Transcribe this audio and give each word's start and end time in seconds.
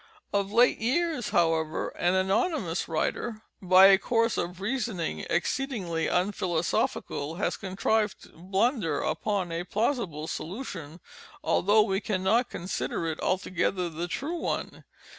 Of 0.33 0.51
late 0.51 0.79
years 0.79 1.29
however, 1.29 1.89
an 1.89 2.15
anonymous 2.15 2.87
writer, 2.87 3.43
by 3.61 3.85
a 3.85 3.99
course 3.99 4.35
of 4.35 4.59
reasoning 4.59 5.27
exceedingly 5.29 6.07
unphilosophical, 6.07 7.35
has 7.35 7.55
contrived 7.55 8.23
to 8.23 8.29
blunder 8.29 8.99
upon 9.01 9.51
a 9.51 9.63
plausible 9.63 10.25
solution—although 10.27 11.83
we 11.83 12.01
cannot 12.01 12.49
consider 12.49 13.05
it 13.05 13.19
altogether 13.21 13.89
the 13.89 14.07
true 14.07 14.39
one. 14.39 14.85